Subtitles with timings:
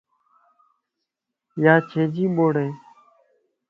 [1.63, 2.69] ياچيجي ٻوڙائي